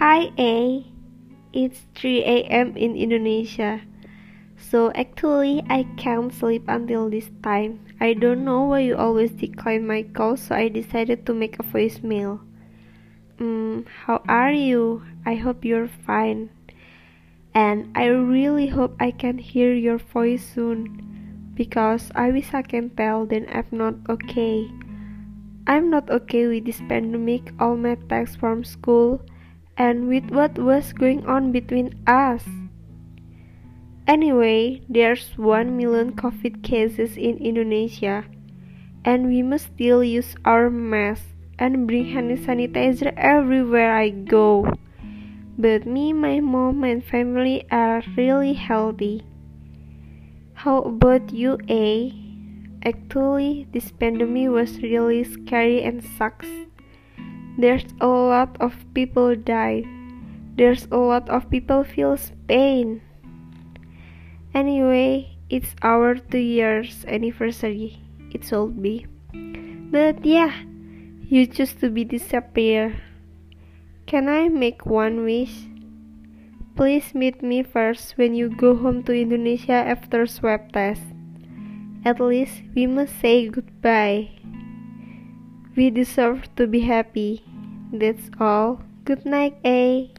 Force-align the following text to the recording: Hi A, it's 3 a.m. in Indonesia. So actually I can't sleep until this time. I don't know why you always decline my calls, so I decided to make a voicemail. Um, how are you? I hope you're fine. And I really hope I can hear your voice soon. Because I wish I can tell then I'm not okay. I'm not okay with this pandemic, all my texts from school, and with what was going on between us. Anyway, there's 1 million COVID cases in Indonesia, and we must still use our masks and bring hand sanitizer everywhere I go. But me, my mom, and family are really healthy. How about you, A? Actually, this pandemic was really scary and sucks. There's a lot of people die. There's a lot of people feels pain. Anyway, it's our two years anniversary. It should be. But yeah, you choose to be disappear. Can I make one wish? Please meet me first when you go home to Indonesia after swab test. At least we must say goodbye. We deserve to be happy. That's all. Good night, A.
Hi 0.00 0.32
A, 0.38 0.80
it's 1.52 1.84
3 1.94 2.24
a.m. 2.24 2.72
in 2.72 2.96
Indonesia. 2.96 3.84
So 4.56 4.88
actually 4.96 5.60
I 5.68 5.84
can't 6.00 6.32
sleep 6.32 6.64
until 6.72 7.12
this 7.12 7.28
time. 7.44 7.84
I 8.00 8.16
don't 8.16 8.42
know 8.42 8.64
why 8.64 8.80
you 8.88 8.96
always 8.96 9.28
decline 9.36 9.84
my 9.86 10.08
calls, 10.08 10.40
so 10.40 10.56
I 10.56 10.72
decided 10.72 11.26
to 11.26 11.36
make 11.36 11.60
a 11.60 11.68
voicemail. 11.68 12.40
Um, 13.36 13.84
how 14.08 14.24
are 14.24 14.56
you? 14.56 15.04
I 15.28 15.34
hope 15.36 15.68
you're 15.68 15.92
fine. 16.08 16.48
And 17.52 17.92
I 17.92 18.08
really 18.08 18.72
hope 18.72 18.96
I 19.04 19.10
can 19.10 19.36
hear 19.36 19.76
your 19.76 20.00
voice 20.00 20.40
soon. 20.40 21.52
Because 21.52 22.08
I 22.16 22.32
wish 22.32 22.56
I 22.56 22.64
can 22.64 22.88
tell 22.96 23.28
then 23.28 23.44
I'm 23.52 23.68
not 23.68 24.00
okay. 24.08 24.64
I'm 25.68 25.92
not 25.92 26.08
okay 26.08 26.48
with 26.48 26.64
this 26.64 26.80
pandemic, 26.88 27.52
all 27.60 27.76
my 27.76 28.00
texts 28.08 28.40
from 28.40 28.64
school, 28.64 29.20
and 29.76 30.08
with 30.08 30.30
what 30.30 30.58
was 30.58 30.92
going 30.92 31.26
on 31.26 31.52
between 31.52 31.94
us. 32.06 32.44
Anyway, 34.06 34.82
there's 34.88 35.38
1 35.38 35.76
million 35.76 36.12
COVID 36.12 36.62
cases 36.62 37.16
in 37.16 37.38
Indonesia, 37.38 38.24
and 39.04 39.26
we 39.26 39.42
must 39.42 39.66
still 39.74 40.02
use 40.02 40.34
our 40.44 40.68
masks 40.68 41.26
and 41.58 41.86
bring 41.86 42.06
hand 42.10 42.32
sanitizer 42.38 43.12
everywhere 43.16 43.94
I 43.94 44.10
go. 44.10 44.66
But 45.58 45.86
me, 45.86 46.12
my 46.12 46.40
mom, 46.40 46.84
and 46.84 47.04
family 47.04 47.64
are 47.70 48.02
really 48.16 48.54
healthy. 48.54 49.22
How 50.54 50.80
about 50.82 51.32
you, 51.32 51.58
A? 51.68 52.12
Actually, 52.82 53.68
this 53.72 53.92
pandemic 53.92 54.48
was 54.48 54.80
really 54.80 55.22
scary 55.24 55.84
and 55.84 56.02
sucks. 56.02 56.48
There's 57.60 57.84
a 58.00 58.08
lot 58.08 58.56
of 58.56 58.72
people 58.94 59.36
die. 59.36 59.84
There's 60.56 60.88
a 60.88 60.96
lot 60.96 61.28
of 61.28 61.50
people 61.52 61.84
feels 61.84 62.32
pain. 62.48 63.02
Anyway, 64.54 65.36
it's 65.50 65.76
our 65.82 66.16
two 66.16 66.40
years 66.40 67.04
anniversary. 67.04 68.00
It 68.32 68.48
should 68.48 68.80
be. 68.80 69.04
But 69.92 70.24
yeah, 70.24 70.56
you 71.28 71.44
choose 71.46 71.76
to 71.84 71.90
be 71.90 72.04
disappear. 72.08 72.96
Can 74.06 74.32
I 74.32 74.48
make 74.48 74.86
one 74.86 75.22
wish? 75.28 75.68
Please 76.76 77.12
meet 77.12 77.42
me 77.42 77.62
first 77.62 78.16
when 78.16 78.32
you 78.32 78.48
go 78.48 78.74
home 78.74 79.04
to 79.04 79.12
Indonesia 79.12 79.84
after 79.84 80.24
swab 80.24 80.72
test. 80.72 81.04
At 82.08 82.24
least 82.24 82.64
we 82.74 82.86
must 82.88 83.20
say 83.20 83.52
goodbye. 83.52 84.32
We 85.76 85.90
deserve 85.90 86.54
to 86.56 86.66
be 86.66 86.80
happy. 86.80 87.42
That's 87.92 88.30
all. 88.38 88.82
Good 89.04 89.24
night, 89.24 89.56
A. 89.64 90.12